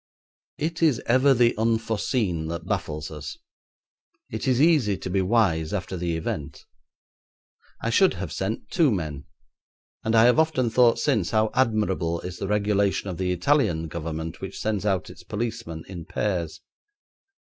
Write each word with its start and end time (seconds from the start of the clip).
It 0.57 0.81
is 0.81 0.99
ever 1.05 1.31
the 1.31 1.55
unforeseen 1.59 2.47
that 2.47 2.65
baffles 2.65 3.11
us; 3.11 3.37
it 4.31 4.47
is 4.47 4.59
easy 4.59 4.97
to 4.97 5.11
be 5.11 5.21
wise 5.21 5.73
after 5.73 5.95
the 5.95 6.17
event. 6.17 6.65
I 7.83 7.91
should 7.91 8.15
have 8.15 8.31
sent 8.33 8.71
two 8.71 8.89
men, 8.89 9.25
and 10.03 10.15
I 10.15 10.23
have 10.23 10.39
often 10.39 10.71
thought 10.71 10.97
since 10.97 11.29
how 11.29 11.51
admirable 11.53 12.19
is 12.21 12.39
the 12.39 12.47
regulation 12.47 13.11
of 13.11 13.17
the 13.17 13.31
Italian 13.31 13.89
Government 13.89 14.41
which 14.41 14.57
sends 14.59 14.87
out 14.87 15.11
its 15.11 15.21
policemen 15.21 15.83
in 15.87 16.05
pairs. 16.05 16.61